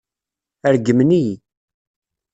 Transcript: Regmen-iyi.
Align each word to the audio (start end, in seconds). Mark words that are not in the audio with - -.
Regmen-iyi. 0.73 1.35